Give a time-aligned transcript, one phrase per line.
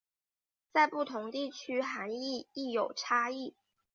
[0.73, 3.53] 在不同地区涵义亦有差异。